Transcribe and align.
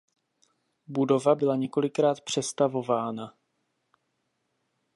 Budova 0.87 1.35
byla 1.35 1.55
několikrát 1.55 2.21
přestavována. 2.21 3.33